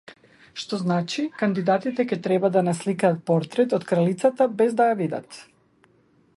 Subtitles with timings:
[0.61, 5.39] Што значи, кандидатите ќе треба да насликаат портрет од кралицата без да ја видат!